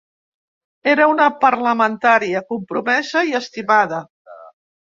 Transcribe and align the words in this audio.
Era 0.93 1.05
una 1.11 1.27
parlamentària 1.43 2.43
compromesa 2.55 3.25
i 3.31 3.39
estimada. 3.43 4.05